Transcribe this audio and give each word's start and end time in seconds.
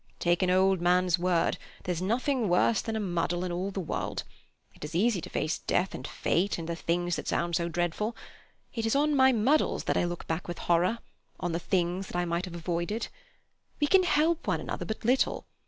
"Take 0.17 0.41
an 0.41 0.49
old 0.49 0.81
man's 0.81 1.19
word; 1.19 1.59
there's 1.83 2.01
nothing 2.01 2.49
worse 2.49 2.81
than 2.81 2.95
a 2.95 2.99
muddle 2.99 3.43
in 3.43 3.51
all 3.51 3.69
the 3.69 3.79
world. 3.79 4.23
It 4.73 4.83
is 4.83 4.95
easy 4.95 5.21
to 5.21 5.29
face 5.29 5.59
Death 5.59 5.93
and 5.93 6.07
Fate, 6.07 6.57
and 6.57 6.67
the 6.67 6.75
things 6.75 7.17
that 7.17 7.27
sound 7.27 7.55
so 7.55 7.69
dreadful. 7.69 8.15
It 8.73 8.87
is 8.87 8.95
on 8.95 9.15
my 9.15 9.31
muddles 9.31 9.83
that 9.83 9.97
I 9.97 10.05
look 10.05 10.25
back 10.25 10.47
with 10.47 10.57
horror—on 10.57 11.51
the 11.51 11.59
things 11.59 12.07
that 12.07 12.15
I 12.15 12.25
might 12.25 12.45
have 12.45 12.55
avoided. 12.55 13.09
We 13.79 13.85
can 13.85 14.01
help 14.01 14.47
one 14.47 14.59
another 14.59 14.85
but 14.85 15.05
little. 15.05 15.45